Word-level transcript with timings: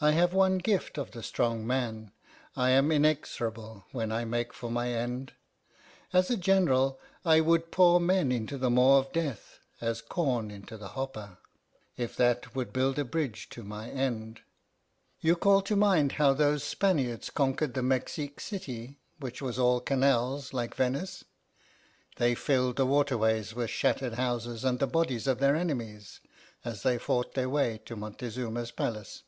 I 0.00 0.10
have 0.10 0.34
one 0.34 0.58
gift 0.58 0.98
of 0.98 1.12
the 1.12 1.22
strong 1.22 1.64
man 1.64 2.10
I 2.56 2.70
am 2.70 2.90
inexorable 2.90 3.84
when 3.92 4.10
I 4.10 4.24
make 4.24 4.52
for 4.52 4.68
my 4.68 4.88
end. 4.90 5.34
As 6.12 6.28
a 6.32 6.36
general, 6.36 6.98
I 7.24 7.40
would 7.40 7.70
pour 7.70 8.00
men 8.00 8.32
into 8.32 8.58
the 8.58 8.70
maw 8.70 8.98
of 8.98 9.12
death 9.12 9.60
as 9.80 10.00
corn 10.02 10.50
into 10.50 10.76
the 10.76 10.88
hopper, 10.88 11.38
if 11.96 12.16
that 12.16 12.56
would 12.56 12.72
build 12.72 12.98
a 12.98 13.04
bridge 13.04 13.48
to 13.50 13.62
my 13.62 13.88
end. 13.88 14.40
You 15.20 15.36
call 15.36 15.62
to 15.62 15.76
mind 15.76 16.10
how 16.10 16.32
those 16.32 16.64
Spaniards 16.64 17.30
conquered 17.30 17.74
the 17.74 17.82
Mexique 17.84 18.40
city 18.40 18.98
which 19.20 19.40
was 19.40 19.60
all 19.60 19.78
canals 19.78 20.52
like 20.52 20.74
Venice? 20.74 21.22
They 22.16 22.34
filled 22.34 22.78
the 22.78 22.84
waterways 22.84 23.54
with 23.54 23.70
shattered 23.70 24.14
houses 24.14 24.64
and 24.64 24.80
the 24.80 24.88
bodies 24.88 25.28
of 25.28 25.38
their 25.38 25.54
enemies, 25.54 26.18
as 26.64 26.82
they 26.82 26.98
fought 26.98 27.34
their 27.34 27.48
way 27.48 27.78
to 27.84 27.94
Montezuma's 27.94 28.72
palace. 28.72 29.22